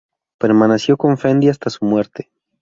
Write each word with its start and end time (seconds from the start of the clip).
Permaneció 0.39 0.97
con 0.97 1.19
Fendi 1.19 1.47
hasta 1.49 1.69
su 1.69 1.85
muerte. 1.85 2.31